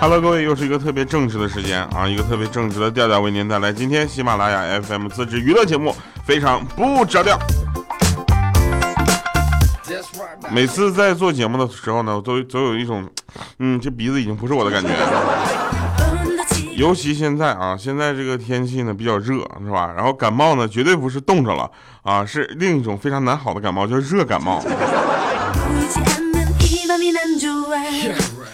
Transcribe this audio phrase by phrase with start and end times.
[0.00, 5.92] Hello，各位，又是一个特别正直的时间啊，一个特别正直的调调为您带来今天喜马拉雅 FM 自制娱乐节目，
[6.24, 7.36] 非常不着调。
[10.52, 13.10] 每次在做节目的时候呢，都总有一种，
[13.58, 14.88] 嗯，这鼻子已经不是我的感觉。
[16.76, 19.92] 尤其现在啊，现在这个天气呢比较热，是吧？
[19.96, 21.68] 然后感冒呢，绝对不是冻着了
[22.02, 24.62] 啊，是另一种非常难好的感冒，叫热感冒。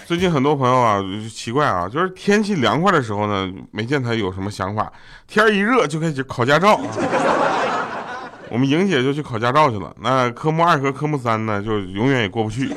[0.06, 4.84] 最近很多朋友啊，奇怪啊，就是天气凉快的时候呢，没见他有什么想法；
[5.26, 6.78] 天一热就开始考驾照。
[8.50, 9.92] 我们莹姐就去考驾照去了。
[10.00, 12.68] 那科目二和科目三呢，就永远也过不去。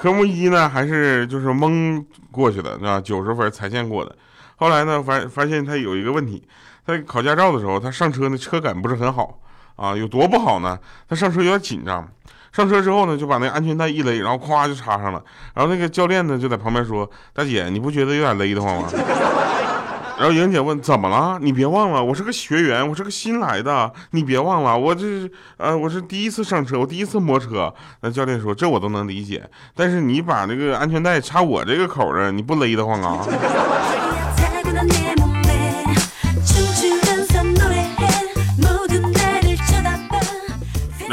[0.00, 3.00] 科目一呢，还是就是蒙过去的，吧？
[3.00, 4.16] 九十分才线过的。
[4.56, 6.42] 后来呢，发发现他有一个问题，
[6.86, 9.38] 他考驾照的时候，他上车那车感不是很好
[9.76, 10.78] 啊，有多不好呢？
[11.08, 12.08] 他上车有点紧张。
[12.54, 15.20] 上车之后呢，就把那安全带一勒，然后咵就插上了。
[15.54, 18.88] 然后那个教练呢，就在旁边说：“大姐，你不觉得有点勒得慌吗？”
[20.16, 21.36] 然后莹姐问：“怎么了？
[21.42, 29.42] 你别忘了，我是个学员，我是个新来的，你别忘了，我这呃，我是第一次上车，我第一次摸车。”那教练说：“这我都能理解，
[29.74, 33.26] 但是你把那个安全带插我这个口上，你不勒得慌啊？”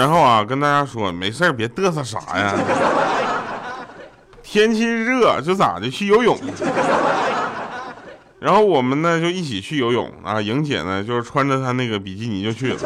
[0.01, 2.55] 然后啊，跟大家说，没事别嘚瑟啥呀。
[4.41, 6.35] 天气热就咋的，去游泳。
[8.39, 10.41] 然后我们呢就一起去游泳啊。
[10.41, 12.79] 莹姐呢就是穿着她那个比基尼就去了。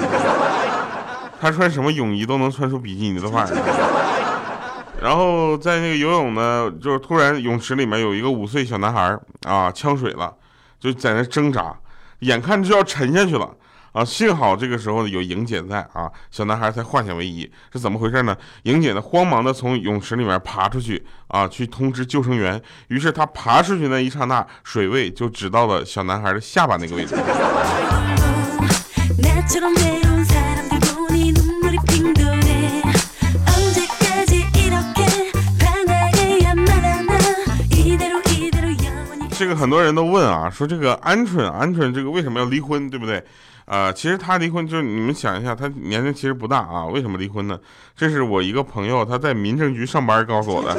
[1.40, 4.92] 她穿什么泳衣都能穿出比基尼的范儿。
[5.02, 10.34] 然后在那个游泳呢，就是突然泳池里面有一个五岁小男孩啊呛水了，
[10.78, 11.74] 就在那挣扎，
[12.20, 13.50] 眼看就要沉下去了。
[13.96, 17.50] 啊，幸好这个时候有莹姐在啊，小男孩才化险为夷。
[17.72, 18.36] 是怎么回事呢？
[18.64, 22.62] 莹姐呢，慌忙的从泳池里面爬出去啊，去通知救生员。
[22.90, 27.16] 于是她爬出去那一刹那，水位就只到了小男孩的下巴那个位置。
[39.38, 43.24] 这个很多人都问啊，说这个鹌鹑，鹌鹑这个为什么要离婚，对不对？
[43.66, 47.60] 啊，其实他离婚就是你们想一下，他年龄其实不大啊，为什么离婚呢？
[47.96, 50.76] 这是我一个朋友他在民政局上班告诉我的，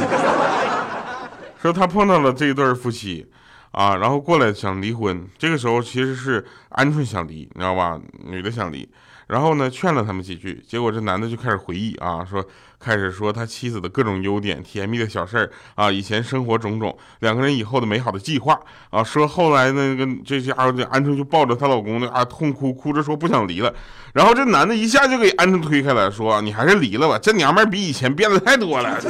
[1.60, 3.26] 说他碰到了这一对夫妻，
[3.72, 8.00] 啊，然后过来想离婚，这个时候其实是鹌鹑想离，你知道吧？
[8.24, 8.88] 女的想离。
[9.26, 12.46] 然后呢，劝了他们几句，结果这男的就开始回忆啊，说
[12.78, 18.58] 开始说他妻子的各种优点、甜蜜的小事儿啊，以前生活种种，两个人以后的美好的计划
[18.90, 19.02] 啊。
[19.02, 23.72] 说后来那个这家伙这鹌鹑就抱着她老公那啊痛哭，哭着说不想离了。
[24.12, 29.00] 然后这男的一下就给鹌鹑推开了，说你还是离了吧，这娘们儿比以前变得太多了。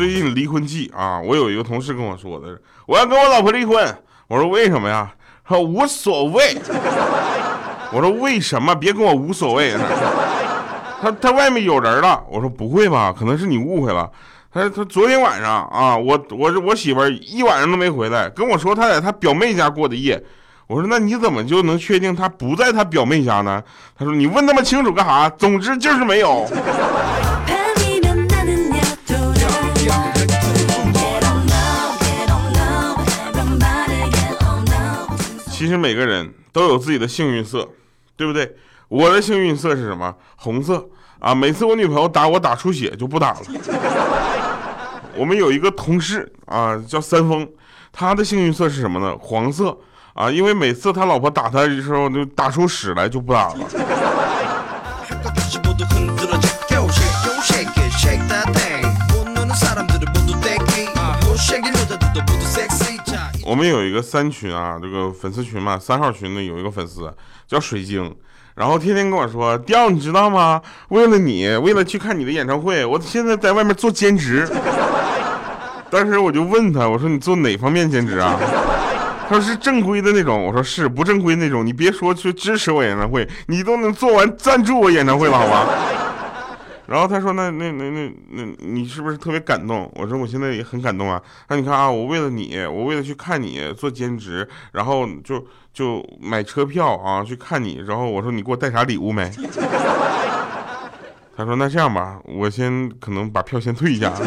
[0.00, 3.94] 最近离婚季啊，我有一个同事跟我说的，我要跟我老婆离婚。
[4.28, 5.12] 我说为什么呀？
[5.46, 6.56] 他说无所谓。
[7.92, 8.74] 我说为什么？
[8.74, 9.74] 别跟我无所谓。
[11.02, 12.24] 他他外面有人了。
[12.30, 13.14] 我说不会吧？
[13.14, 14.10] 可能是你误会了。
[14.50, 20.18] 他他昨天晚上啊，我我我媳妇一晚上都没回来，跟我说他在他表妹家过的夜。
[20.66, 23.62] 我说那你怎么就能确定他不在他表妹家呢？
[23.98, 25.28] 他说你问那么清楚干啥？
[25.28, 26.48] 总之就是没有。
[35.60, 37.68] 其实每个人都有自己的幸运色，
[38.16, 38.50] 对不对？
[38.88, 40.16] 我的幸运色是什么？
[40.36, 40.88] 红色
[41.18, 41.34] 啊！
[41.34, 43.40] 每次我女朋友打我打出血就不打了。
[45.14, 47.46] 我们有一个同事啊，叫三丰，
[47.92, 49.14] 他的幸运色是什么呢？
[49.20, 49.76] 黄色。
[50.14, 53.56] 啊，因为每次他老婆打他的时候，就打出屎来，就不打了。
[63.50, 67.12] 我们有一个三群啊，这个粉丝群嘛，三号群呢有一个粉丝
[67.48, 68.14] 叫水晶，
[68.54, 70.62] 然后天天跟我说，雕，你知道吗？
[70.90, 74.48] 为了你，为了去看你的演唱会，我现在在外面做兼职。
[75.90, 78.38] 当时我就问他，我说你做哪方面兼职啊？
[79.28, 81.66] 他说是正规的那种，我说是不正规那种。
[81.66, 85.66] 你别说去支持我演唱会，你都能做完赞助我演唱会了，好吧？
[86.90, 89.88] 然后他说那那那那那你是不是特别感动？
[89.94, 91.22] 我说我现在也很感动啊。
[91.48, 97.80] 那你看啊，我为了你，我为了去看你做兼职，然后就就买车票啊去看你。
[97.86, 99.30] 然后我说你给我带啥礼物没？
[101.36, 104.12] 他说那这样吧，我先可能把票先退一下。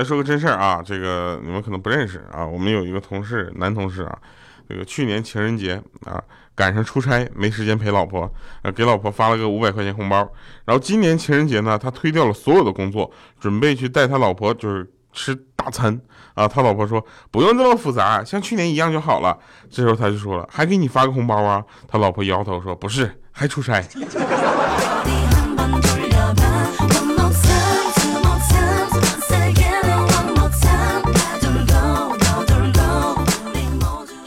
[0.00, 2.46] 来说个真事儿啊，这个你们可能不认识啊。
[2.46, 4.18] 我们有一个同事，男同事啊，
[4.66, 5.74] 这个去年情人节
[6.06, 6.18] 啊
[6.54, 8.32] 赶上出差，没时间陪老婆，
[8.62, 10.26] 呃，给老婆发了个五百块钱红包。
[10.64, 16.00] 然后今年情人节呢，他推掉了所有的工作，准备去带他老婆就是吃大餐
[16.32, 16.48] 啊。
[16.48, 19.38] 他老婆说不用这么复杂，像去年一样就好了。
[19.70, 21.62] 这时候他就说了，还给你发个红包啊？
[21.86, 23.84] 他老婆摇头说不是，还出差。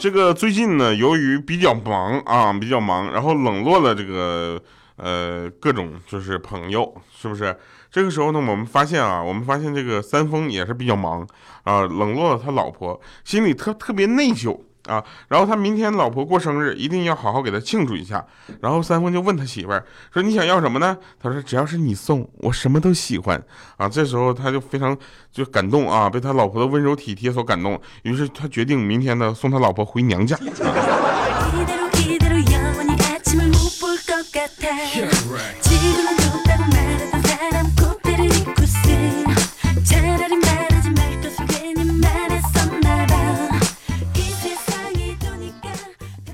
[0.04, 4.62] 这个最近呢，由于比较忙啊，比较忙，然后冷落了这个
[4.96, 7.56] 呃各种就是朋友，是不是？
[7.90, 11.26] 这个时候呢，我们发现啊，我们发现这个三丰也是比较忙
[11.62, 14.60] 啊，冷落了他老婆，心里特特别内疚。
[14.86, 18.24] 啊，然后他明天老婆过生日，一定要好好给他庆祝一下。
[18.60, 23.42] 然后三丰就问他媳妇儿说：“你想要什么呢？”他说：“只要是你送，我什么都喜欢。”
[23.76, 24.96] 啊，这时候他就非常
[25.32, 30.38] 就感动啊，被他老婆的温柔体贴所感动，于是他决定明天呢送他老婆回娘家。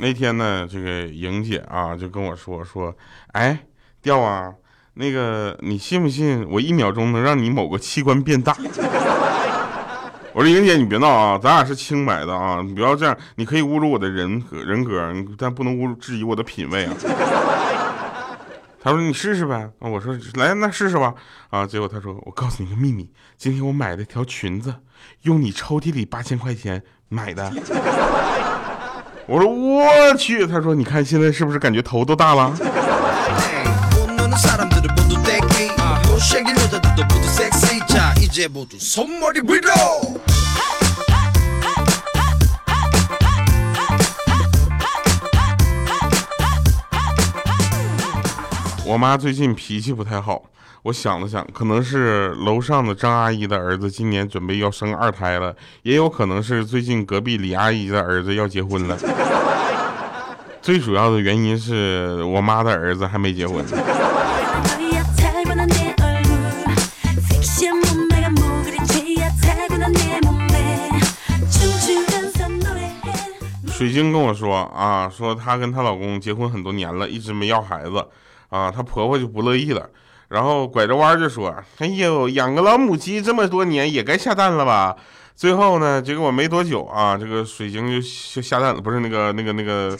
[0.00, 2.96] 那天呢，这个莹姐啊就跟我说说，
[3.32, 3.66] 哎，
[4.00, 4.50] 调啊，
[4.94, 8.56] 那个你信不信我一秒钟能让你某个器官变大？
[10.32, 16.94] 我说莹姐你别闹啊，咱俩是清白的啊，你不要这样，你可以侮辱我的人格人格，但不能侮辱质疑我的品味啊。
[18.82, 21.14] 他说你试试呗，我说来那试试吧，
[21.50, 24.74] 啊，结果他说我告诉你个秘密，今天我买了条裙子，
[25.22, 27.52] 用你抽屉里八千块钱买的。
[29.30, 32.52] 我说我去，他说你看现在是不是感觉头都大了？
[48.84, 50.42] 我妈最近脾气不太好。
[50.84, 58.96] 我想了想，可能是楼上的张阿姨的儿子今年准备要生二胎了，也有可能是最近隔壁李阿姨的儿子要结婚了。
[60.62, 63.62] 最主要的原因是我妈的儿子还没结婚。
[73.68, 78.06] 水晶跟我说啊，说她跟她老公结婚很多年了，一直没要孩子，
[78.48, 79.88] 啊，她婆婆就不乐意了。
[80.30, 84.94] 然后拐着弯就说：“哎呦，养个老母鸡这么多年，也该下蛋了吧？”
[85.34, 88.00] 最后呢，结果没多久啊，这个水晶就
[88.40, 89.98] 下蛋了，不是那个那个那个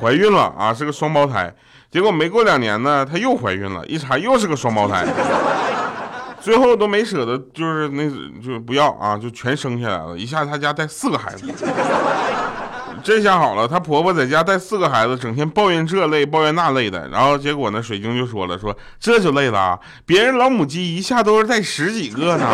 [0.00, 1.52] 怀孕了啊，是个双胞胎。
[1.90, 5.04] 结果没过两年呢，她又怀孕了，一查又是个双胞胎。
[6.40, 8.08] 最后都没舍得，就是那
[8.40, 11.46] 就不要啊，就全生下来了，一下她家带四个孩子。
[13.04, 22.46] 这下好了，她婆婆在家带四个孩子，整天抱怨这累抱怨那累的，然后结果呢，水晶就说了，说这就累了啊，别人老母鸡一下都是带十几个呢。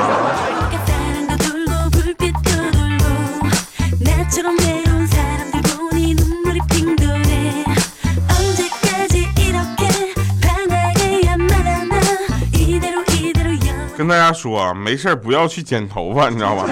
[13.97, 16.64] 跟大家说，没事不要去剪头发，你知道吧？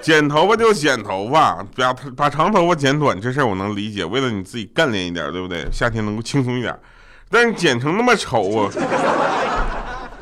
[0.00, 4.04] 剪头发就剪头发，把把长头发剪短，这事儿我能理解。
[4.04, 5.66] 为了你自己干练一点，对不对？
[5.72, 6.76] 夏天能够轻松一点。
[7.30, 8.70] 但是剪成那么丑啊！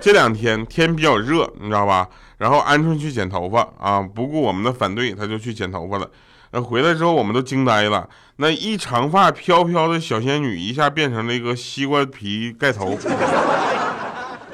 [0.00, 2.08] 这两天天比较热，你知道吧？
[2.38, 6.08] 然后鹌鹑去剪头发啊，不顾我们的反对，他就去剪头发了。
[6.50, 8.08] 那回来之后，我们都惊呆了。
[8.36, 12.98] 那一长发飘飘的小仙女，一下变成了一个西瓜皮盖头。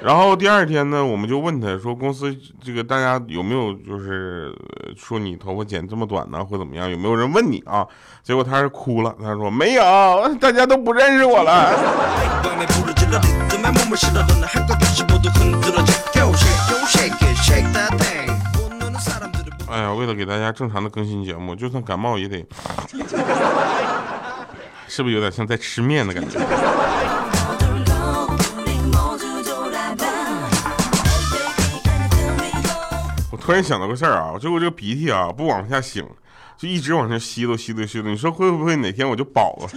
[0.04, 4.52] 然后第二天呢，我们就问他说：“公司这个大家有没有就是
[4.97, 6.90] 说你头发剪这么短呢，或怎么样？
[6.90, 7.87] 有没有人问你啊？”
[8.25, 9.82] 结果他是哭了，他说：“没有，
[10.40, 11.52] 大家都不认识我了。
[19.71, 22.44] ”哎呀，为了给大家正常的更新节目，就算感冒也得，
[24.88, 26.38] 是不是有点像在吃面的感觉？
[33.44, 36.06] 突然想到个事儿啊，就我这个鼻涕啊，不往下擤，
[36.56, 38.08] 就一直往下吸溜吸溜吸溜。
[38.08, 39.68] 你说会不会哪天我就饱了？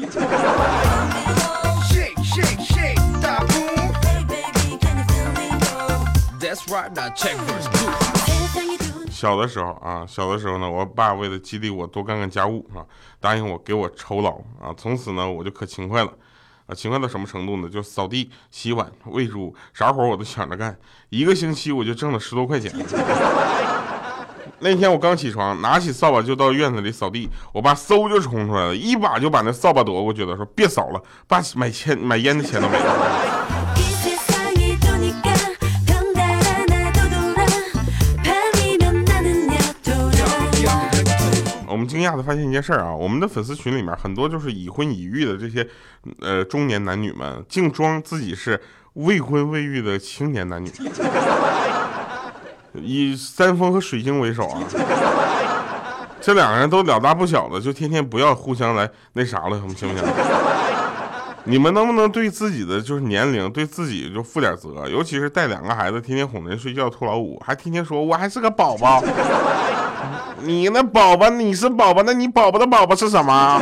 [9.10, 12.86] 小的时候啊，小的时候呢，我爸为了激励我多干干家务啊，
[13.19, 14.72] 答应我给我酬劳啊。
[14.77, 16.13] 从此呢，我就可勤快了。
[16.67, 17.69] 啊，勤快到什么程度呢？
[17.69, 20.75] 就扫地、洗碗、喂猪，啥活我都抢着干。
[21.10, 22.74] 一个星期我就挣了十多块钱。
[24.60, 33.55] 那天我刚起床，拿起扫把就到院子里扫地，我爸嗖就冲出来了，一把就把那扫把夺过去了，说别扫了，爸买钱买烟的钱都没了。
[41.96, 45.66] 惊讶的发现一件事啊，我们的粉丝群里面很多就是已婚已育的这些，
[46.20, 48.62] 呃中年男女们，竟装自己是
[48.96, 50.70] 未婚未育的青年男女，
[52.75, 54.62] 以三丰和水晶为首啊，
[56.20, 59.96] 这两个人都老大不小的，就天天不要互相来那啥了，行不行？
[61.46, 64.90] 你们能不能对自己的就是年龄，对自己就负点责？
[64.90, 69.02] 尤其是带两个孩子，天天哄人睡觉脱老五，还天天说我还是个宝宝。
[70.42, 73.62] 你那宝宝，你是宝宝，那你宝宝的宝宝是什么？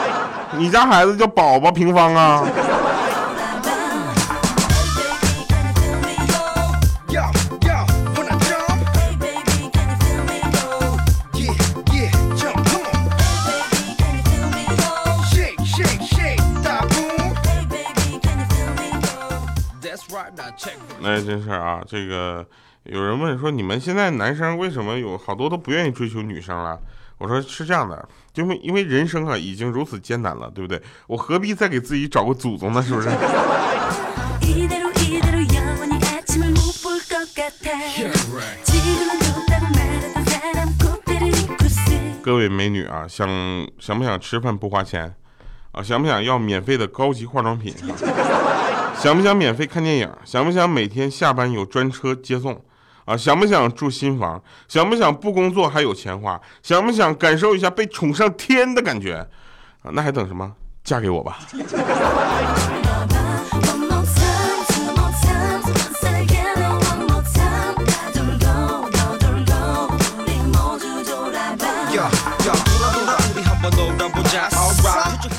[0.56, 2.44] 你家孩子叫宝宝平方啊？
[21.02, 22.44] 那真是啊，这个。
[22.84, 26.78] 有人问说：“你们现在男生为什么有好多都不愿意追求女生了？”
[27.18, 30.80] 我说：“是这样的，因为因为人生啊已经如此艰难了，对不对？
[31.06, 32.82] 我何必再给自己找个祖宗呢？
[32.82, 33.10] 是不是？”
[42.22, 43.28] 各位美女啊，想
[43.78, 45.14] 想不想吃饭不花钱
[45.72, 45.82] 啊？
[45.82, 47.74] 想不想要免费的高级化妆品？
[48.96, 50.10] 想不想免费看电影？
[50.24, 52.64] 想不想每天下班有专车接送？
[53.10, 54.40] 啊，想不想住新房？
[54.68, 56.40] 想不想不工作还有钱花？
[56.62, 59.16] 想不想感受一下被宠上天的感觉？
[59.82, 60.52] 啊，那还等什么？
[60.84, 61.40] 嫁给我吧！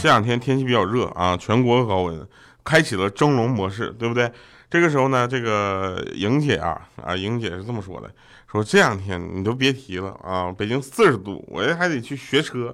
[0.01, 2.27] 这两天天气比较热啊，全国高温，
[2.65, 4.29] 开启了蒸笼模式，对不对？
[4.71, 8.09] 这个时候呢，这个莹姐啊啊，莹姐是这么说的：
[8.49, 12.73] 说这两天你都别提了啊，北京四十度，我这还得去学车。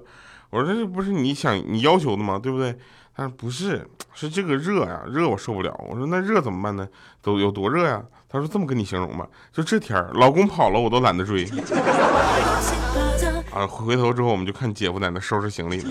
[0.50, 2.38] 我说这不是你想你要求的吗？
[2.40, 2.72] 对不对？
[3.16, 5.76] 他说不是，是这个热呀，热我受不了。
[5.90, 6.86] 我说那热怎么办呢？
[7.20, 8.00] 都有多热呀？
[8.28, 11.44] 他说这么跟你形容吧，就这天儿，老公跑了我都懒得追。
[13.52, 15.84] 啊，回头之后我们就看姐夫在那收拾行李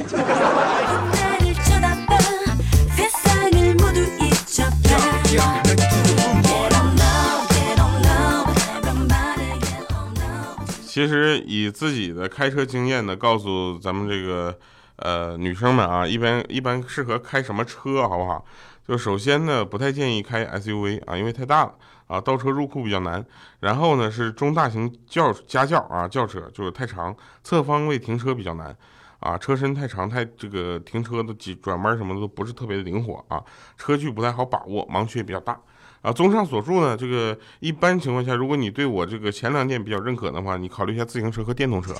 [10.97, 14.57] 其实以自己的开车经验呢，告诉咱们这个
[14.95, 18.43] 呃女生们啊，一般一般适合开什么车，好不好？
[18.87, 21.75] 就首先呢，不太建议开 SUV 啊，因为太大了
[22.07, 23.23] 啊，倒车入库比较难。
[23.59, 28.75] 然后呢，是中大型轿家轿啊，轿车就是太长，侧方位停车比较难
[29.19, 33.39] 啊，车身太长，太这个停车的几转弯什么的都不是特别的灵活啊，
[33.77, 35.61] 车距不太好把握，盲区也比较大。
[36.07, 41.93] 啊，综上所述呢，这个一般情况下，如果你对我这个前两点比较认可的话，你考虑一下自行车和电动车，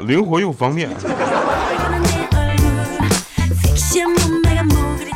[0.00, 0.90] 灵活又方便。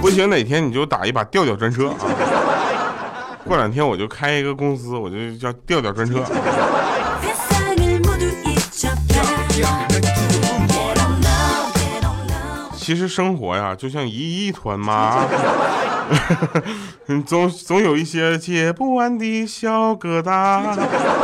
[0.01, 1.97] 不行，哪天你就打一把调调专车啊！
[3.45, 6.23] 过两天我就开一个公司，我就叫调调专车。
[12.77, 15.27] 其实生活呀，就像一一团麻。
[17.25, 20.77] 总总有一些解不完的小疙瘩，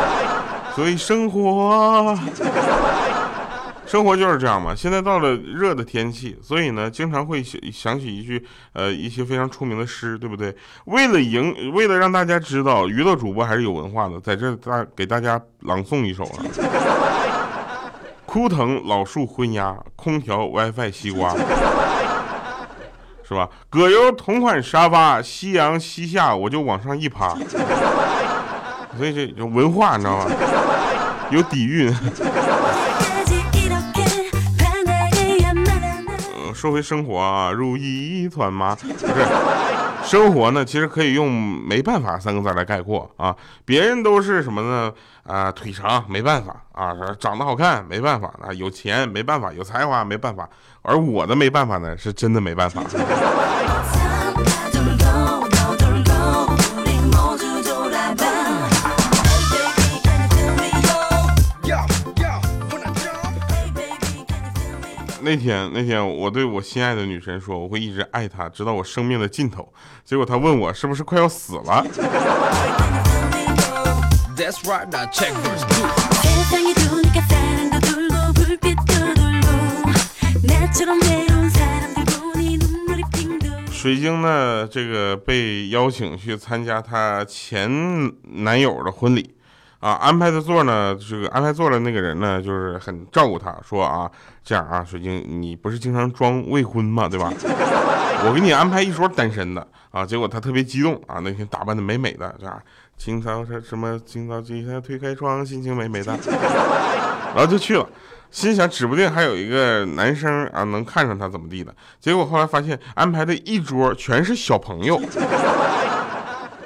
[0.75, 2.17] 所以生活，
[3.85, 4.73] 生活就是这样嘛。
[4.73, 10.55] 现在到了热的天气，所以呢，经常会想想起一句呃一些非常出名的诗，对不对？
[10.85, 16.41] 为了赢，为了让大家知道娱乐主播还是有文化的，在这大给大家朗诵一首啊：
[18.25, 21.35] 枯藤老树昏鸦，空调 WiFi 西瓜。
[23.27, 23.49] 是吧？
[23.69, 27.35] 葛优同款沙发，夕阳西下，我就往上一趴。
[28.97, 30.25] 所以这有文化，你知道吗？
[31.31, 31.93] 有底蕴。
[36.53, 38.73] 说回生活啊，如一团麻。
[38.75, 39.05] 不是，
[40.05, 43.35] 生活呢，其实可以用没办法三个字来概括啊。
[43.65, 44.93] 别人都是什么呢？
[45.23, 50.47] 啊，腿长没办法啊，长得好看没办法啊，有钱没办法，有才华没办法，
[50.83, 52.83] 而我的没办法呢，是真的没办法。
[65.25, 69.67] 那天那天我对我心爱的女神说，我会一直爱她，直到我生命的尽头。
[70.03, 71.83] 结果她问我是不是快要死了。
[83.71, 87.67] 水晶呢，这个被邀请去参加她前
[88.45, 89.34] 男友的婚礼。
[89.85, 94.09] 啊，安排的座呢，这个安排座的那个人呢，就是很照顾他，说啊，
[94.43, 97.07] 这样啊，水晶，你不是经常装未婚吗？
[97.07, 97.31] 对吧？
[98.25, 100.03] 我给你安排一桌单身的啊。
[100.03, 102.59] 结果他特别激动啊，那天打扮的美美的，这样，
[102.97, 106.17] 清早什什么，清早起来推开窗，心情美美的，
[107.35, 107.87] 然后就去了，
[108.31, 111.71] 心想指不定还有一个男生啊能看上他怎么地的。
[112.01, 114.99] 结果后来发现安排的一桌全是小朋友，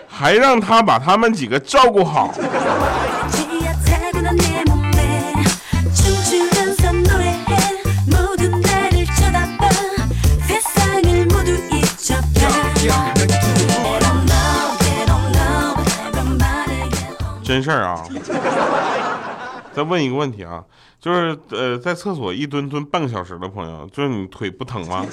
[0.07, 2.33] 还让他把他们几个照顾好。
[17.49, 18.05] 真事儿啊！
[19.73, 20.63] 再问一个问题啊，
[21.01, 25.03] 就是呃，在厕所一蹲蹲半个小时的朋友，就是你腿不疼吗？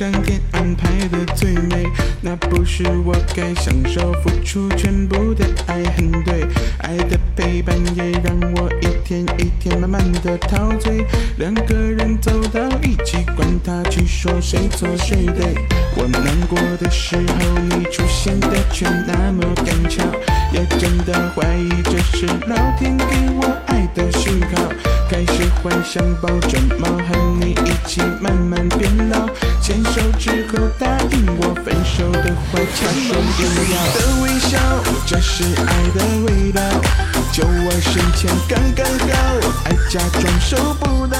[0.00, 1.86] 上天安排的最美，
[2.22, 6.42] 那不是我该享受付出全部的爱，很对，
[6.78, 11.04] 爱的陪伴也让我一天一天慢慢的陶醉，
[11.36, 15.54] 两个人走到一起，管他去说谁错谁对。
[15.94, 20.02] 我难过的时候，你出现的却那么赶巧，
[20.52, 23.04] 也真的怀疑这是老天给
[23.36, 24.62] 我爱的讯号，
[25.08, 27.50] 开始幻想抱着猫和你。
[27.52, 29.28] 一起慢慢变老，
[29.60, 33.40] 牵手之后答应我分手的话，掐双眼
[33.94, 34.58] 的微笑，
[35.06, 36.60] 这是爱的味道。
[37.32, 41.18] 就我身前刚刚好，爱假装收不到。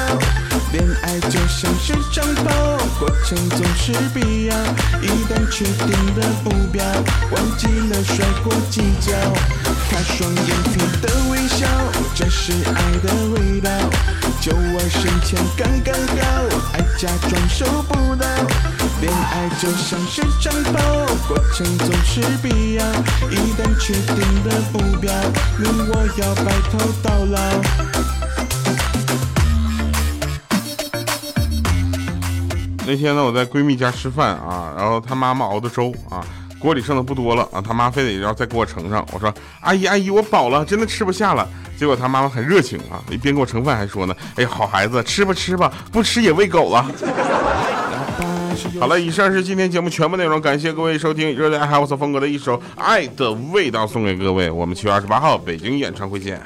[0.73, 4.55] 恋爱就像是长跑，过程总是必要。
[5.03, 6.85] 一旦确定了目标，
[7.33, 9.13] 忘记了摔过计较。
[9.91, 11.67] 他双眼皮的微笑，
[12.15, 13.71] 这是爱的味道。
[14.41, 16.25] 就我身前刚刚好，
[16.73, 18.27] 爱假装收不到。
[19.01, 20.79] 恋爱就像是长跑，
[21.27, 22.85] 过程总是必要。
[23.29, 25.13] 一旦确定了目标，
[25.59, 28.00] 你我要白头到老。
[32.91, 36.27] 那天呢，我在闺蜜家吃饭啊，然后她妈妈熬的粥啊，
[36.59, 39.07] 锅里剩的不多了啊，她妈非得要再给我盛上。
[39.13, 41.49] 我说阿姨阿姨，我饱了，真的吃不下了。
[41.79, 46.85] 结果她妈妈很热情啊，一边给我盛饭还说呢，哎，好孩子，吃吧吃吧，不吃也喂狗了。
[48.81, 54.51] 好了，以上是今天节目全部内容，感谢各位收听热烈爱 house 风格的一首《爱的味道》，送给各位。
[54.51, 56.43] 我们七月二十八号北京演唱会见。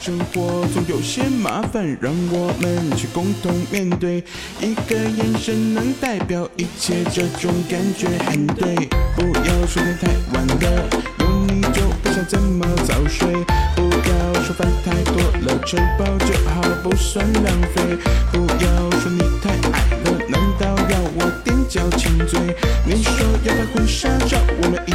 [0.00, 4.22] 生活总有些麻烦，让我们去共同面对。
[4.60, 8.74] 一个眼神能代表一切，这种感觉很对。
[9.16, 13.28] 不要说天太晚了，有你就不想怎么早睡。
[13.74, 17.98] 不要说饭太多了，吃饱就好，不算浪费。
[18.32, 22.38] 不要说你太矮了，难道要我踮脚亲嘴？
[22.86, 24.92] 你说要拍婚纱照，我们一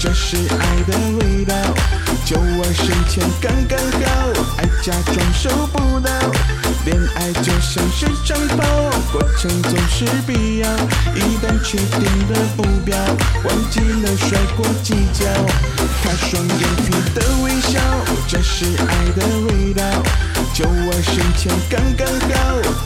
[0.00, 1.54] 这是爱的味道。
[2.24, 6.10] 就我身前刚刚好，爱假装收不到。
[6.86, 8.64] 恋爱就像是长跑，
[9.12, 10.68] 过程总是必要。
[11.14, 12.96] 一旦确定了目标，
[13.44, 15.26] 忘记了甩过计较。
[16.02, 17.78] 他双眼皮的微笑，
[18.26, 19.84] 这是爱的味道。
[20.54, 22.36] 就我身前刚刚好，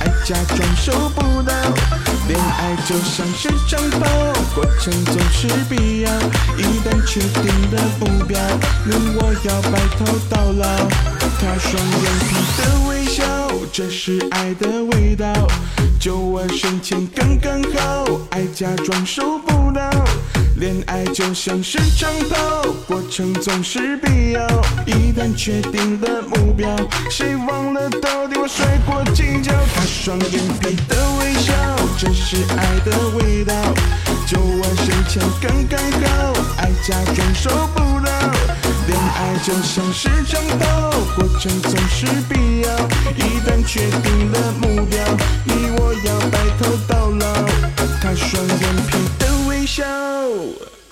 [0.01, 1.55] 爱假装收不到。
[2.29, 4.07] 恋爱就像是长跑，
[4.55, 6.11] 过程总是必要。
[6.57, 8.39] 一旦确定了目标，
[8.85, 10.65] 你我要白头到老。
[11.41, 13.23] 他双眼皮的微笑，
[13.73, 15.27] 这是爱的味道。
[16.01, 19.44] 就我身前刚刚好，爱假装受。
[20.57, 24.41] 恋爱就像是长跑，过程总是必要。
[24.87, 26.69] 一旦确定了目标，
[27.11, 29.53] 谁忘了到底我甩过几跤？
[29.75, 31.53] 他双眼皮的微笑，
[31.99, 33.53] 这是爱的味道。
[34.27, 38.13] 就我身前刚刚好，爱假装收不到。
[38.87, 42.71] 恋爱就像是长跑，过程总是必要。
[43.17, 44.99] 一旦确定了目标，
[45.45, 47.27] 你我要白头到老。
[48.01, 49.27] 她双眼皮的
[49.67, 50.84] Show.